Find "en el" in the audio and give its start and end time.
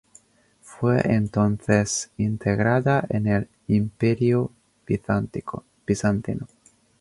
3.09-3.47